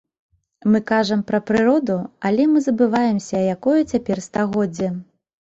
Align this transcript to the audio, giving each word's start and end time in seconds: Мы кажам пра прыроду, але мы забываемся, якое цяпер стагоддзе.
Мы 0.75 0.79
кажам 0.91 1.21
пра 1.31 1.39
прыроду, 1.49 1.97
але 2.31 2.47
мы 2.55 2.63
забываемся, 2.69 3.45
якое 3.55 3.77
цяпер 3.93 4.25
стагоддзе. 4.29 4.93